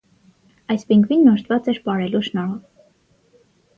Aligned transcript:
Այս 0.75 0.85
պինգվինն 0.91 1.31
օժտված 1.33 1.69
էր 1.75 1.81
պարելու 1.91 2.23
շնորհով։ 2.29 2.89